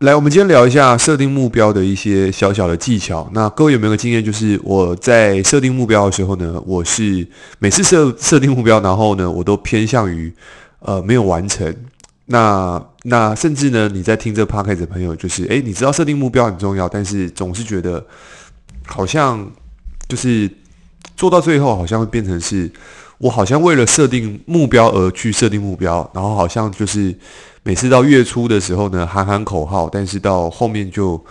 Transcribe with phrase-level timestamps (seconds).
[0.00, 3.30] 来，我们今天聊一下设定目标的一些小小的技巧。
[3.32, 7.26] 那各位有没有个经验，就是我在设定目标的时候呢，我是
[7.60, 10.34] 每次设设定目标，然后呢，我都偏向于
[10.80, 11.72] 呃没有完成。
[12.26, 18.04] 那那甚至呢，你在听这 podcast 的朋友，就是诶，你知道设定目标很重要，但是总是觉得
[18.84, 19.48] 好像
[20.08, 20.50] 就是
[21.16, 22.68] 做到最后，好像会变成是
[23.18, 27.16] 我好像为了设定目标而去设定目标，然后好像就是。
[27.66, 31.22] 每次到月初的时候呢，喊喊口号，但是到后面就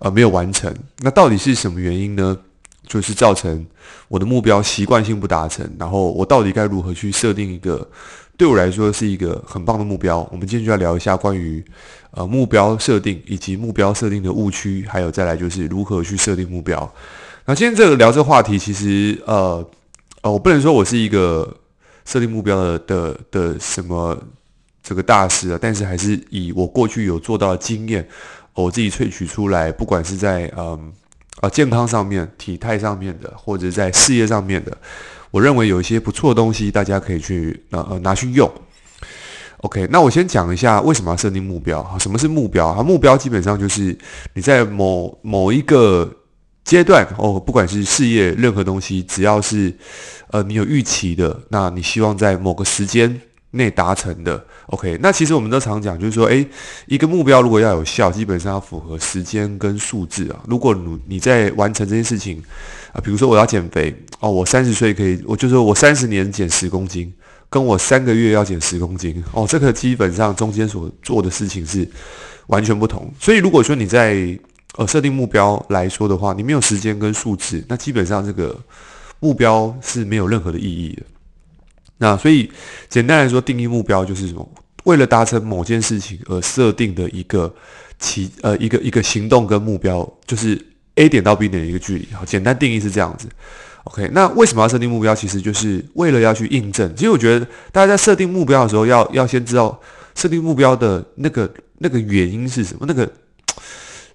[0.00, 0.74] 呃没有完成。
[0.98, 2.36] 那到底是什么原因呢？
[2.84, 3.64] 就是造成
[4.08, 5.64] 我的目标习惯性不达成。
[5.78, 7.88] 然后我到底该如何去设定一个
[8.36, 10.28] 对我来说是一个很棒的目标？
[10.32, 11.64] 我们今天就要聊一下关于
[12.10, 16.92] 呃目标设定以及目标设定的误区，还有再来就是如何去设定目标。
[17.44, 19.64] 那今天这个聊这个话题，其实呃
[20.22, 21.56] 呃，我不能说我是一个
[22.04, 24.18] 设定目标的的的什么。
[24.88, 28.08] 这个大师啊，但是还是以我过去有做到的经验，
[28.54, 30.90] 我自己萃取出来，不管是在嗯
[31.42, 34.74] 啊健康上面、体态上面的，或者在事业上面的，
[35.30, 38.50] 我认为有一些不错的东西，大家可以去呃呃拿去用。
[39.58, 41.98] OK，那我先讲一下为什么要设定目标啊？
[41.98, 42.82] 什么是目标它？
[42.82, 43.94] 目标基本上就是
[44.32, 46.10] 你在某某一个
[46.64, 49.70] 阶段哦，不管是事业任何东西，只要是
[50.30, 53.20] 呃你有预期的，那你希望在某个时间。
[53.52, 56.46] 内达成的，OK，那其实我们都常讲，就是说，诶，
[56.86, 60.40] 一个目标如果要有效，基本上要符合时间跟数字啊。
[60.46, 62.42] 如果你你在完成这件事情
[62.92, 67.10] 啊，比如说我要减肥哦，我三十岁可以，我就说我三十年减十公斤，
[67.48, 71.88] 跟我三个月要减十公斤哦，这个基本上中间所做的事情是
[72.48, 73.10] 完全不同。
[73.18, 74.38] 所以如果说你在
[74.76, 78.54] 呃设定目标来说的话，你没有时间跟数字，那基本上这个
[79.20, 81.02] 目标是没有任何的意义的。
[81.98, 82.50] 那所以，
[82.88, 84.48] 简单来说，定义目标就是什么？
[84.84, 87.52] 为了达成某件事情而设定的一个
[87.98, 90.58] 其呃一个一个行动跟目标，就是
[90.94, 92.08] A 点到 B 点的一个距离。
[92.12, 93.28] 好，简单定义是这样子。
[93.84, 95.14] OK，那为什么要设定目标？
[95.14, 96.94] 其实就是为了要去印证。
[96.94, 99.78] 其实我觉得大家在设定目标的时候要，要要先知道
[100.14, 103.10] 设定目标的那个那个原因是什么，那个。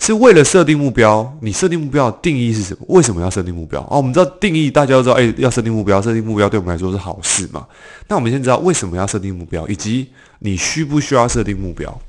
[0.04, 2.86] 是为了设定目标，你设定目标的定义是什么？
[2.90, 3.80] 为什么要设定目标？
[3.84, 7.66] 哦，我们知道定义，大家都知道，哎，要设定目标，设定目标对我们来说是好事嘛。
[8.10, 10.10] 那我们先知道为什么要设定目标，以及
[10.40, 12.02] 你需不需要设定目标。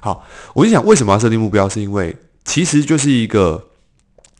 [0.00, 3.64] 好，我就想为什么要设定目标，是因为其实就是一个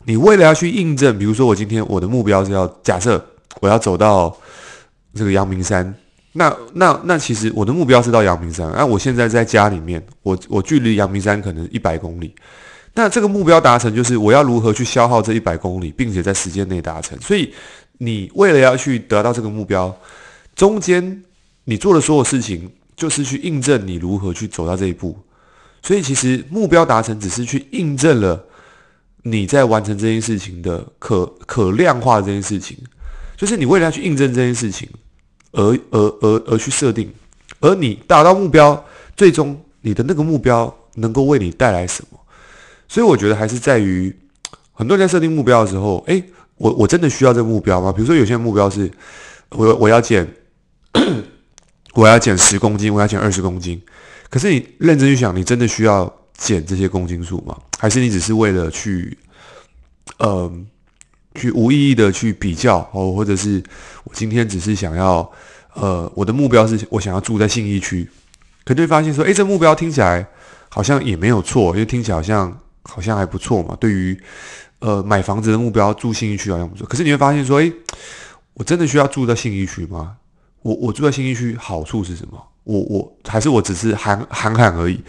[0.07, 3.25] 你为了要去印证，比如说我今天我的目标是要假设
[3.61, 4.37] 我要走到
[5.15, 5.95] 这个阳明山，
[6.33, 12.35] 那那那其实我的目标是到阳明山，那我现在在家里面，我我距离阳明山可能一百公里。
[12.95, 17.19] 那这个目标达成，就是我要如何去消耗这一百公里，并且在时间内达成。
[17.21, 17.53] 所以，
[17.99, 19.97] 你为了要去得到这个目标，
[20.57, 21.23] 中间
[21.65, 25.17] 你做的所有事情，就是去印证你如何去走到这一步。
[25.83, 28.45] 所以，其实目标达成只是去印证了
[29.23, 32.77] 你在完成这件事情的可可量化这件事情，
[33.37, 34.89] 就是你为了要去印证这件事情
[35.53, 37.11] 而而而而去设定，
[37.61, 38.85] 而你达到目标，
[39.17, 42.20] 最终你的那个目标能够为你带来什么？
[42.91, 44.13] 所以我觉得还是在于
[44.73, 46.25] 很多人在设定目标的时候，诶，
[46.57, 47.93] 我我真的需要这个目标吗？
[47.93, 48.91] 比如说有些目标是，
[49.51, 50.29] 我我要减，
[51.95, 53.81] 我要减十公斤，我要减二十公斤。
[54.29, 57.57] 可是你认真去想，你真的需要减这些公斤数吗？
[57.79, 59.17] 还是你只是为了去，
[60.19, 60.53] 呃，
[61.37, 63.63] 去无意义的去比较哦，或者是
[64.03, 65.31] 我今天只是想要，
[65.75, 68.11] 呃，我的目标是我想要住在信义区，
[68.65, 70.27] 可就会发现说，诶，这目标听起来
[70.69, 72.59] 好像也没有错，因为听起来好像。
[72.83, 73.77] 好像还不错嘛。
[73.81, 74.19] 对于
[74.81, 76.87] 呃买房子的目标，住信义区好像不错。
[76.87, 77.73] 可是你会发现说，诶，
[78.55, 80.17] 我真的需要住在信义区吗？
[80.63, 82.43] 我我住在信义区好处是什么？
[82.65, 85.01] 我我还是我只是喊喊喊而已。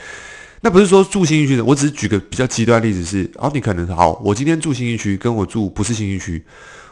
[0.62, 6.44] 那不是说住信义区的，我只是举个比较极端例子是，哦，你可能好，我今天住信义区，跟我住不是信义区，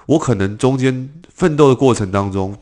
[0.06, 2.58] 我可能中间奋斗的过程当中。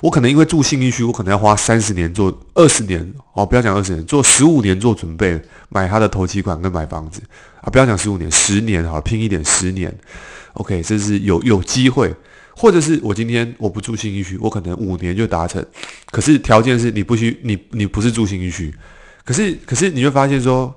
[0.00, 5.40] 我可能因为住信义区，我可能要花三十年做二十年哦，不要讲二十年，做十五年做准备，
[5.70, 7.22] 买他的头期款跟买房子。
[7.62, 9.92] 啊，不要讲十五年，十年好，拼一点十年
[10.52, 12.14] ，OK，这是有有机会，
[12.54, 15.64] 或者是我今天我不住信义区，我可能五年就达成，
[16.10, 18.72] 可是条件是你不需你你不是住信义区，
[19.24, 20.72] 可是可是你会发现说，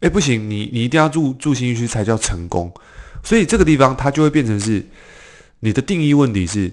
[0.00, 2.70] 哎不行，你你一定要住住信义区才叫成功，
[3.22, 4.84] 所以这个地方它就会变成是
[5.60, 6.70] 你的定义问题是。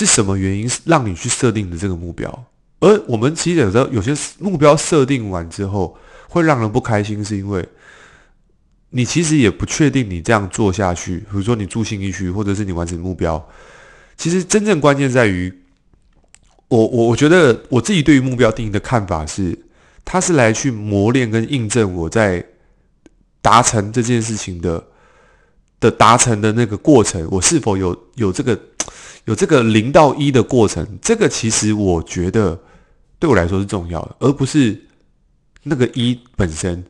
[0.00, 2.46] 是什么原因让你去设定的这个目标？
[2.78, 5.94] 而我们其实有时候有些目标设定完之后
[6.28, 7.68] 会让人不开心，是因为
[8.88, 13.46] 你其实也不确定你这样做下去，比如说你住信义区，或者是你完成目标，
[14.16, 15.52] 其实真正关键在于，
[16.68, 19.58] 我我我觉得我自己对于目标定义的看法是，
[20.04, 22.42] 它是来去磨练跟印证我在
[23.42, 24.82] 达成这件事情的
[25.78, 28.58] 的达成的那个过程，我是否有有这个
[29.26, 30.86] 有这个零到一的过程？
[31.00, 32.58] 这个其实我觉得
[33.18, 34.86] 对我来说是重要的，而不是
[35.62, 36.84] 那个一本身。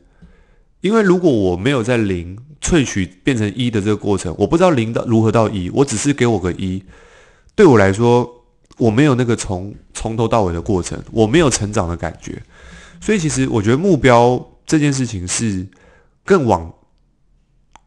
[0.81, 6.83] 因为如果我没有在零萃取变成一的这个过程，我不知道零到如何到一，我只是给我个一，
[7.53, 8.27] 对我来说，
[8.77, 12.41] 我没有那个从从头到尾的过程，我没有成长的感觉。
[12.99, 15.67] 所以其实我觉得目标这件事情是
[16.25, 16.73] 更往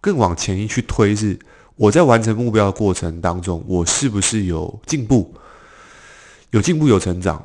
[0.01, 1.37] 更往前一去推，是
[1.77, 5.35] 我在完成目标的过程当中，我是不是有进步，
[6.51, 7.45] 有进步有成长。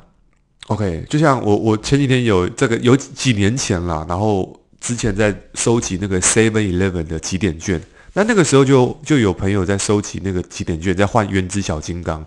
[0.68, 4.56] OK，就像我我前几天有这个有几年前啦，然后。
[4.80, 7.78] 之前在收集那个 Seven Eleven 的集点券，
[8.14, 12.24] 那那个时候就就有朋友在收集那个集点券，在换原子小金刚，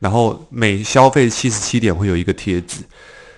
[0.00, 2.78] 然后每消费七十七点会有一个贴纸。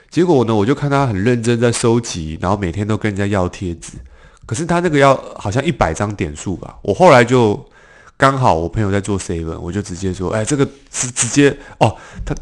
[0.09, 3.99] 结果呢，我就看他很认真在收集，然后每天都跟人家要贴纸。
[4.47, 6.79] 可是他那个要好像一百张点数吧。
[6.81, 7.63] 我后来就
[8.25, 11.95] 刚好我朋友在做 Seven，我就直接说：“哎，这个是直接哦。”
[12.25, 12.35] 他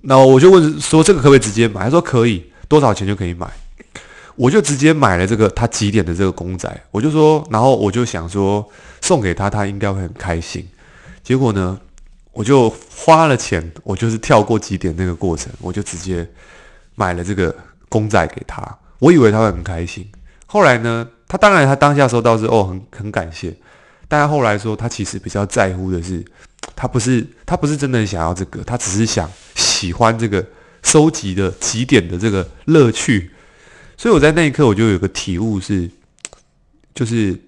[0.00, 3.48] 那我就问说：“这个可不可以直接买？”他说：“可以，多少钱就可以买。”
[4.34, 8.68] 我就直接买了这个他几点的这个公仔，我就说，然后我就想说
[9.00, 10.66] 送给他，他应该会很开心。
[11.22, 11.78] 结果呢，
[12.32, 16.28] 我就花了钱，我就是跳过几点那个过程，我就直接
[16.96, 17.54] 买了这个
[17.88, 18.60] 公仔给他。
[18.98, 20.04] 我以为他会很开心。
[20.46, 23.56] 后来呢，他当然他当下收到是哦很很感谢，
[24.08, 26.24] 但他后来说他其实比较在乎的是，
[26.74, 30.44] 他不是他不是真的想要这个，他只是想喜欢这个
[30.82, 33.30] 收集的几点的这个乐趣。
[33.96, 35.90] 所以我在那一刻我就有个体悟是，
[36.94, 37.38] 就是，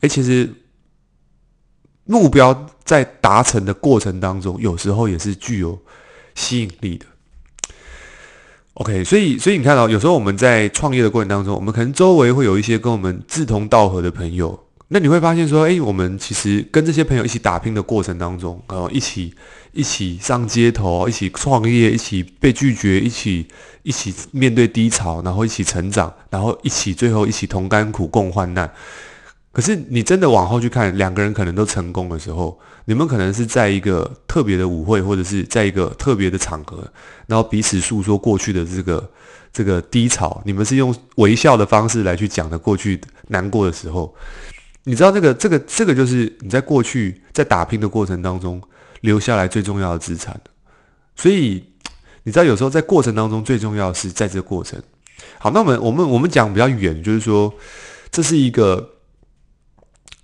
[0.00, 0.52] 哎，其实
[2.04, 5.78] 目标在达成的过程当中，有时候也是具有
[6.34, 7.06] 吸引力的。
[8.74, 14.58] OK，所以，所以你看到，有时候我们在创业的过程当中，我们可能周围会有一些跟我们志同道合的朋友。
[14.94, 19.32] 那你会发现说，哎，我们其实跟这些朋友一起打拼的过程当中，呃，一起
[19.72, 23.48] 一起上街头，一起创业，一起被拒绝，一起
[23.84, 28.70] 一起面对低潮，然后一起成长，然后一起最后一起同甘苦共患难。
[29.50, 36.86] 可是你真的往后去看，两个人可能都成功的时候，你们可能是在一个特别的舞会，或者是在一个特别的场合，
[37.26, 39.10] 然后彼此诉说过去的这个
[39.54, 44.14] 这个低潮，你们是用微笑的方式来去讲的过去难过的时候。
[44.84, 48.60] 你知道这个这个这个就是你在过去在打拼的过程当中
[49.02, 50.40] 留下来最重要的资产，
[51.14, 51.64] 所以
[52.24, 54.82] 你知道有时候在过程当中最重要是在这个过程。
[55.38, 57.52] 好，那我们我们我们讲比较远，就是说
[58.10, 58.96] 这是一个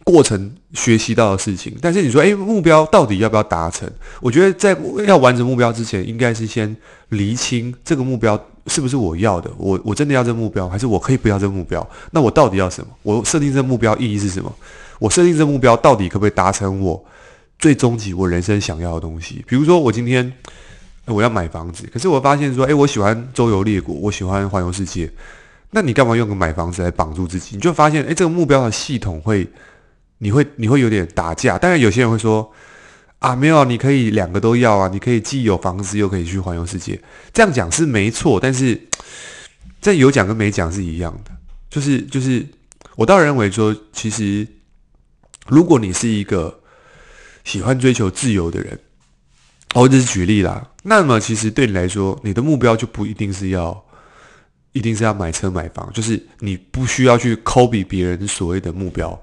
[0.02, 1.76] 过程学习到的事情。
[1.80, 3.88] 但是你说，诶，目标到底要不要达成？
[4.20, 4.76] 我觉得在
[5.06, 6.76] 要完成目标之前，应该是先
[7.10, 8.36] 厘清这个目标。
[8.68, 9.50] 是不是我要的？
[9.56, 11.84] 我我真的要这个目标，还是我可以不要这个目标？
[12.10, 12.90] 那我到底要什么？
[13.02, 14.52] 我设定这个目标意义是什么？
[14.98, 17.02] 我设定这个目标到底可不可以达成我
[17.58, 19.44] 最终极我人生想要的东西？
[19.48, 20.32] 比如说我今天
[21.06, 25.10] 我要买房子，可是我发现说，诶，我喜欢周游列国，我喜欢环游世界。
[25.70, 27.56] 那你干嘛用个买房子来绑住自己？
[27.56, 29.48] 你就发现，诶，这个目标的系统会，
[30.18, 31.56] 你会你会有点打架。
[31.58, 32.50] 当然，有些人会说。
[33.18, 34.88] 啊，没有，你可以两个都要啊！
[34.92, 37.00] 你可以既有房子，又可以去环游世界。
[37.32, 38.80] 这样讲是没错，但是
[39.82, 41.32] 这有讲跟没讲是一样的。
[41.68, 42.46] 就是就是，
[42.94, 44.46] 我倒认为说，其实
[45.48, 46.60] 如果你是一个
[47.42, 48.78] 喜欢追求自由的人，
[49.74, 53.84] 我只是举例啦，那么其实对你来说，你的目标就不一定是要，
[54.70, 59.20] 一定是要买车买房，就是你不需要去 copy 别人所谓的目标。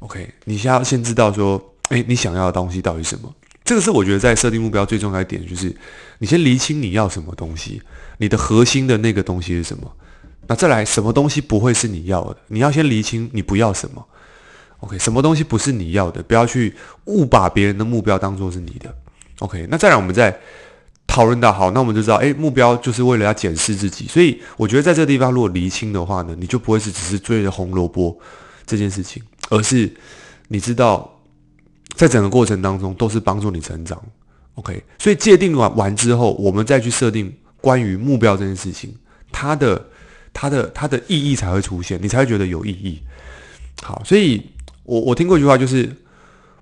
[0.00, 1.71] OK，你先要先知道说。
[1.92, 3.32] 诶，你想要的东西到底什么？
[3.64, 5.74] 这个是我觉得在设定目标最重要的一点，就是
[6.18, 7.80] 你先厘清你要什么东西，
[8.18, 9.90] 你的核心的那个东西是什么。
[10.48, 12.36] 那再来，什么东西不会是你要的？
[12.48, 14.04] 你要先厘清你不要什么。
[14.80, 16.20] OK，什么东西不是你要的？
[16.24, 18.92] 不要去误把别人的目标当做是你的。
[19.38, 20.36] OK，那再来，我们再
[21.06, 24.08] 讨论到好，那我们就知道，诶，目标就是为了要检视自己。
[24.08, 28.18] 所以我觉得在这个地方，如果厘清的话呢，你就不会是只是追着红萝卜
[28.66, 29.94] 这件事情，而是
[30.48, 31.11] 你知道。
[32.02, 33.96] 在整个过程当中，都是帮助你成长
[34.56, 34.82] ，OK。
[34.98, 38.92] 所以界定完完之后，我们再去设定关于目标这件事情，
[39.30, 39.80] 它的、
[40.32, 43.00] 它的、它的意义才会出现，你才会觉得有意义。
[43.82, 44.44] 好，所以
[44.82, 45.96] 我我听过一句话，就是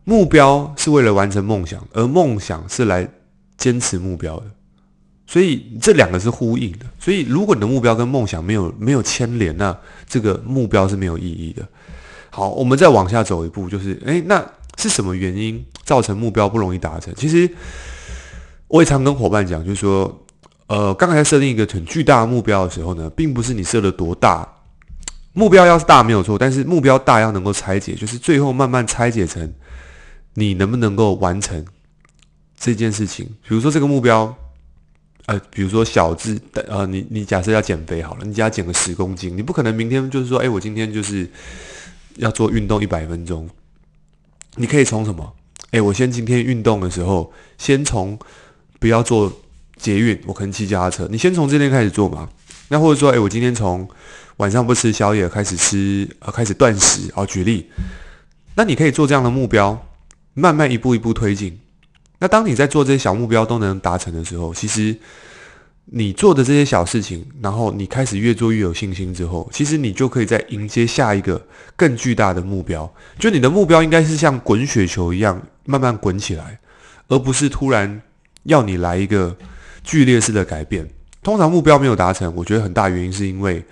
[0.04, 3.08] 目标是为了完成梦想，而梦想是来
[3.56, 4.44] 坚持目标的。
[5.26, 6.84] 所以这两个是呼应的。
[6.98, 9.74] 所以如果你的目标跟梦想没有没有牵连，那
[10.06, 11.66] 这个目标是没有意义的。
[12.28, 14.46] 好，我们再往下走一步，就是诶，那。
[14.78, 17.14] 是什么原因造成目标不容易达成？
[17.14, 17.48] 其实
[18.68, 20.24] 我也常跟伙伴讲，就是说，
[20.68, 24.48] 呃，刚才设定一个很巨大的目标的时候呢，并不是你设了多大，
[25.32, 29.52] 目标要是大没有错，但是目标大要能够拆解，就是最后慢慢拆解成
[30.34, 31.64] 你能不能够完成
[32.58, 33.26] 这件事情。
[33.46, 34.34] 比如说这个目标，
[35.26, 41.28] 呃，比如说小字，呃，你你假设要减肥好了，你只要减个十公斤，你不可能明天就是说，哎，我今天就是
[42.16, 43.48] 要做运动一百分钟。
[44.56, 45.32] 你可以从什么？
[45.70, 48.18] 哎，我先今天运动的时候，先从
[48.78, 49.32] 不要做
[49.76, 51.08] 捷运，我可能骑脚踏车。
[51.10, 52.28] 你先从这边开始做嘛。
[52.68, 53.88] 那或者说，哎，我今天从
[54.36, 57.12] 晚上不吃宵夜开始吃，呃，开始断食。
[57.14, 57.70] 好，举例。
[58.54, 59.86] 那你可以做这样的目标，
[60.34, 61.58] 慢慢一步一步推进。
[62.18, 64.96] 那当你在做这些小目标都能达成的时候，其实。
[65.86, 71.44] 你做的这些小事情，然后你开始越做越有信心之后，其实你就可以再迎接下一个
[71.74, 72.92] 更巨大的目标。
[73.18, 76.60] 就你的目标应该是像滚雪球一样慢慢滚起来，
[77.08, 78.00] 而不是突然
[78.44, 79.36] 要你来一个
[79.82, 80.88] 剧烈式的改变。
[81.22, 83.64] 通常目标没有达成，我觉得很大原因是因为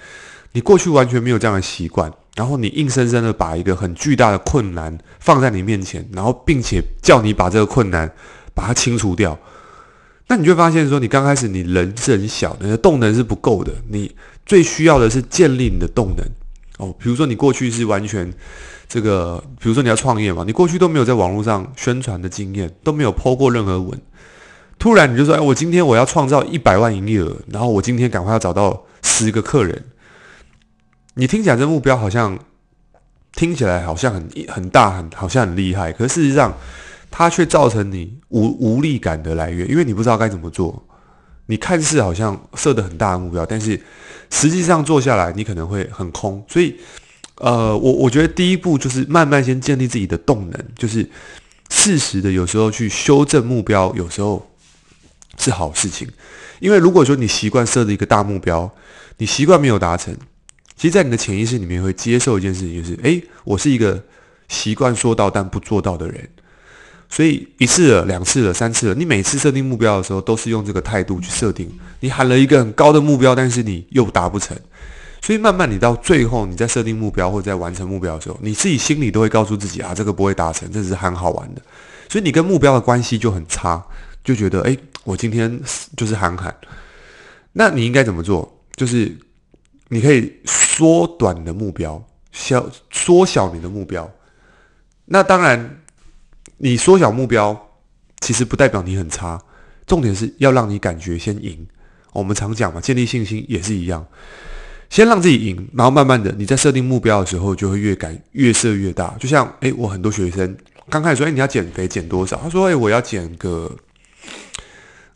[0.53, 8.12] 你过去完全没有这样的习惯，然后你硬生生的把一个很巨大的困难放在你面前，然后并且叫你把这个困难
[8.55, 9.38] 把它清除掉。
[10.31, 13.73] 那你就会发现说，你刚开始你人是很小的，你的动能是不够的。
[13.89, 16.27] 你最需要的是建立你的动能
[16.77, 16.95] 哦。
[16.99, 18.31] 比如说你过去是完全
[18.87, 23.99] 这个，比如说你要创业嘛，你过去都没有在网络上宣传的经验，都没有 po 过任何文。
[24.79, 29.83] 突然你就说，哎，我今天我要创造一百万营业额，然后我今天赶快要找到十个客人。
[31.15, 32.39] 你听起来这目标好像
[33.33, 36.55] 听起来好像很很大，很好像很厉害，可事实上。
[37.11, 40.85] 它却造成你无无力感的来源，因为你不知道该怎么做。
[41.47, 43.81] 你看似好像设的很大的目标，但是
[44.31, 46.45] 实际上做下来，你可能会很空。
[46.47, 46.77] 所以，
[47.37, 51.09] 呃，我我觉得第一步就是慢慢先建立自己的动能，就是
[51.71, 54.47] 适时的有时候去修正目标，有时候
[55.38, 56.07] 是好事情。
[56.61, 58.71] 因为如果说你习惯设的一个大目标，
[59.17, 60.15] 你习惯没有达成，
[60.77, 64.05] 其实，在你的潜意识里面会接受一件事情，就是诶，我是一个
[64.49, 66.29] 习惯说到但不做到的人。
[67.11, 71.71] 所以一次了，两次了，三次了，你每次设定目标的时候，都是用这个态度去设定。
[72.00, 74.55] 你喊了一个很高的目标，但是你又达不成，
[75.23, 81.62] 所以慢慢你到最后，你在设定目标或者在完成目标的时候，你自己心里都会告诉自己啊，这个不会达成，这只是喊好玩的。
[82.11, 83.83] 所以你跟目标的关系就很差，
[84.23, 85.59] 就觉得诶，我今天
[85.97, 86.55] 就是喊喊。
[87.53, 88.62] 那你应该怎么做？
[88.77, 89.17] 就是
[89.88, 94.09] 你可以缩短你的目标，小缩小你的目标。
[95.07, 95.81] 那当然。
[96.59, 97.69] 你缩小目标，
[98.21, 99.41] 其实不代表你很差。
[99.87, 101.67] 重点是要让你感觉先赢。
[102.12, 104.05] 我们常讲嘛，建立信心也是一样，
[104.91, 109.15] 先让自己赢，然后慢慢的你在设定目标的时候，就会越改越设越大。
[109.19, 110.57] 就像诶，我很多学生
[110.91, 112.37] 刚开始说，诶，你要减肥减多少？
[112.43, 113.71] 他说，诶，我要减个，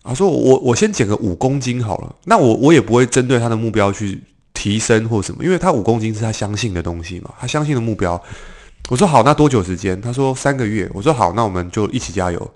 [0.02, 2.14] 他说我我先减个五公斤好了。
[2.24, 4.22] 那我我也不会针对他的目标去
[4.54, 8.22] 提升或什么，因为他五公斤是他相信的东西嘛，他相信的目标。
[8.88, 9.98] 我说好，那多久时间？
[10.00, 10.90] 他说三个月。
[10.92, 12.54] 我说好，那我们就一起加油。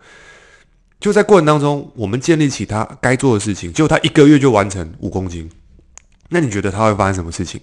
[0.98, 5.50] 就在过程当中，我们建立起他该做的事情，结果他一个月就完成五公斤。
[6.28, 7.60] 那你觉得他会发生什么事情？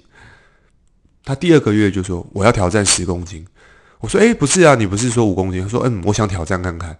[1.25, 3.45] 他第二个月就说我要挑战十公斤。
[3.99, 5.61] 我说诶，不是啊，你不是说五公斤？
[5.61, 6.97] 他说嗯，我想挑战看看。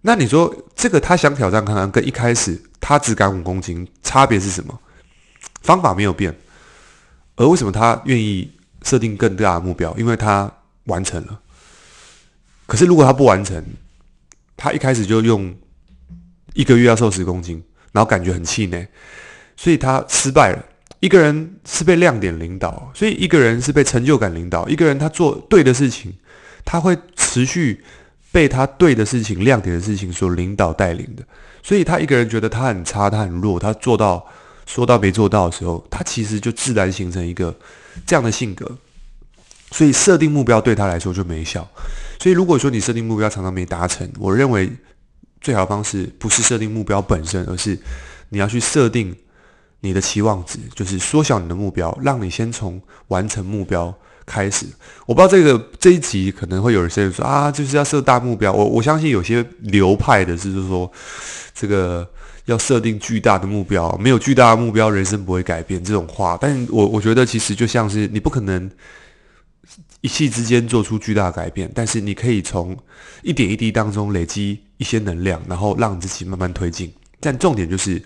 [0.00, 4.78] 那你说这个他想挑战看看，跟一开始他只敢五公斤差别是什么？
[5.60, 6.34] 方法没有变，
[7.36, 8.50] 而为什么他愿意
[8.82, 9.94] 设定更大的目标？
[9.96, 10.50] 因为他。
[10.88, 11.40] 完成了，
[12.66, 13.64] 可是如果他不完成，
[14.56, 15.54] 他一开始就用
[16.54, 18.86] 一个月要瘦十公斤，然后感觉很气馁，
[19.56, 20.64] 所以他失败了。
[21.00, 24.68] 一个人是被亮点领导，所以一个人是被成就感领导。
[24.68, 26.12] 一个人他做对的事情，
[26.64, 27.84] 他会持续
[28.32, 31.22] 被他对的事情、亮点的事情所领导带领的。
[31.62, 34.26] 所以他一个人觉得他很差，他很弱，他做到
[34.66, 37.54] 说到没做到的时候，他其实就自然形成一个
[38.04, 38.76] 这样的性格。
[39.70, 41.68] 所以设定目标对他来说就没效。
[42.20, 44.70] 所以如果说你设定目标常常没达成，我认为
[45.40, 47.78] 最好的方式不是设定目标本身，而是
[48.30, 49.14] 你要去设定
[49.80, 53.94] 你的期望值，就是缩小你的目标，让你先从完成目标
[54.26, 54.66] 开始。
[55.06, 58.52] 我不知道这个这一集可能会有些人说啊，就是要设大目标。
[58.52, 60.90] 我我相信有些流派的是就是说
[61.54, 62.04] 这个
[62.46, 66.36] 要设定巨大的目标，没有巨大的目标，人生不会改变这种话。
[66.40, 68.68] 但我我觉得其实就像是你不可能。
[70.00, 72.76] 一气之间做出巨大的改变，但是你可以从
[73.22, 76.92] 一点一滴当中累积一些能量，然后让自己慢慢推进。
[77.18, 78.00] 但重点就是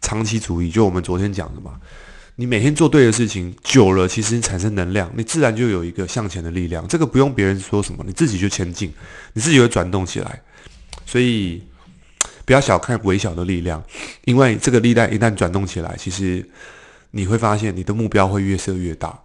[0.00, 1.78] 长期主义，就我们昨天讲的嘛。
[2.36, 6.84] 你每天做对的事情久了，其实你产生能量，你自然就有一个向前的力量。
[6.88, 8.92] 这个不用别人说什么，你自己就前进，
[9.34, 10.42] 你自己会转动起来。
[11.06, 11.62] 所以
[12.44, 13.80] 不要小看微小的力量，
[14.24, 16.44] 因为这个力量一旦转动起来，其实
[17.12, 19.16] 你会发现你的目标会越设越大。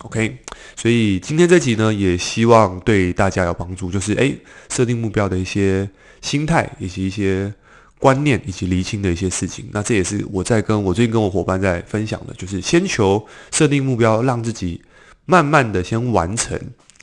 [0.00, 0.38] OK，
[0.74, 4.36] 所以今天这集呢，也希望对大家有帮助，就是诶，
[4.68, 5.88] 设定目标的一些
[6.20, 7.52] 心态，以及一些
[8.00, 9.68] 观念，以及厘清的一些事情。
[9.70, 14.82] 那这也是我在跟我最近跟我伙伴在分享的，就是先求设定目标，让自己
[15.24, 16.58] 慢慢的先完成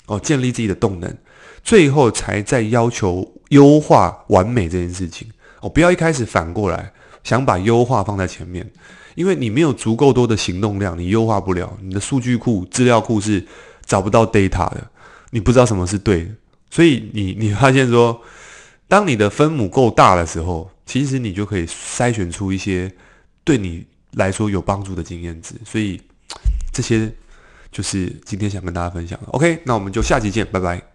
[0.07, 1.15] 哦，建立自己的动能，
[1.63, 5.29] 最后才再要求优化完美这件事情
[5.61, 6.91] 哦，不要一开始反过来
[7.23, 8.69] 想把优化放在前面。
[9.15, 13.45] 因为你没有足够多的行动量，你优化不了，你的数据库、资料库是
[13.85, 14.89] 找不到 data 的，
[15.31, 16.31] 你不知道什么是对的，
[16.69, 18.21] 所以你你发现说，
[18.87, 22.91] 当你的分母够大的时候，其实你就可以筛选出一些
[23.43, 26.01] 对你来说有帮助的经验值，所以
[26.71, 27.11] 这些
[27.71, 29.27] 就是今天想跟大家分享的。
[29.27, 30.88] OK，那我们就下集见，拜拜。